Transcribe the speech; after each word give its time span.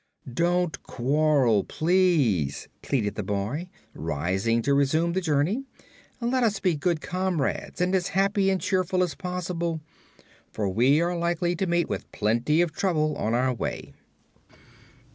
"Don't 0.33 0.81
quarrel, 0.81 1.63
please," 1.63 2.67
pleaded 2.81 3.13
the 3.13 3.21
boy, 3.21 3.69
rising 3.93 4.63
to 4.63 4.73
resume 4.73 5.13
the 5.13 5.21
journey. 5.21 5.65
"Let 6.19 6.41
us 6.43 6.59
be 6.59 6.75
good 6.75 7.01
comrades 7.01 7.79
and 7.81 7.93
as 7.93 8.07
happy 8.07 8.49
and 8.49 8.59
cheerful 8.59 9.03
as 9.03 9.13
possible, 9.13 9.79
for 10.51 10.67
we 10.69 10.99
are 11.01 11.15
likely 11.15 11.55
to 11.55 11.67
meet 11.67 11.87
with 11.87 12.11
plenty 12.11 12.61
of 12.61 12.71
trouble 12.71 13.15
on 13.15 13.35
our 13.35 13.53
way." 13.53 13.93